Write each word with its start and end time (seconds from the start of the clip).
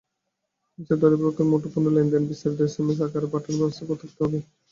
হিসাবধারীর 0.79 1.15
অভিভাবকের 1.17 1.49
মুঠোফোনে 1.51 1.89
লেনদেনের 1.91 2.29
বিস্তারিত 2.29 2.59
এসএমএস 2.61 2.99
আকারে 3.01 3.27
পাঠানোর 3.33 3.59
ব্যবস্থা 3.61 3.83
থাকতে 3.91 4.19
হবে। 4.25 4.39